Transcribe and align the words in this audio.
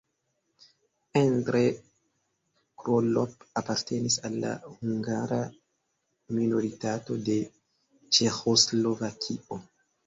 Endre 1.19 1.61
Krolopp 2.85 3.61
apartenis 3.63 4.17
al 4.31 4.41
la 4.47 4.57
hungara 4.71 5.41
minoritato 6.41 7.23
de 7.31 7.41
Ĉeĥoslovakio. 8.17 9.67